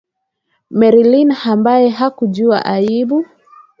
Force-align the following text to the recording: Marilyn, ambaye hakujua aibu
Marilyn, 0.71 1.35
ambaye 1.45 1.89
hakujua 1.89 2.65
aibu 2.65 3.25